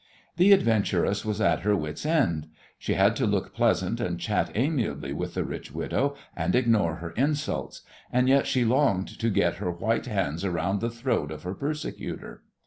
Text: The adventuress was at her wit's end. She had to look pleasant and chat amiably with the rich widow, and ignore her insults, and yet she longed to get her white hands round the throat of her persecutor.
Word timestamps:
The 0.37 0.51
adventuress 0.51 1.23
was 1.23 1.39
at 1.39 1.59
her 1.59 1.75
wit's 1.75 2.07
end. 2.07 2.47
She 2.79 2.95
had 2.95 3.15
to 3.17 3.27
look 3.27 3.53
pleasant 3.53 3.99
and 4.01 4.19
chat 4.19 4.49
amiably 4.55 5.13
with 5.13 5.35
the 5.35 5.43
rich 5.43 5.71
widow, 5.71 6.15
and 6.35 6.55
ignore 6.55 6.95
her 6.95 7.11
insults, 7.11 7.83
and 8.11 8.27
yet 8.27 8.47
she 8.47 8.65
longed 8.65 9.19
to 9.19 9.29
get 9.29 9.57
her 9.57 9.69
white 9.69 10.07
hands 10.07 10.43
round 10.47 10.81
the 10.81 10.89
throat 10.89 11.29
of 11.29 11.43
her 11.43 11.53
persecutor. 11.53 12.41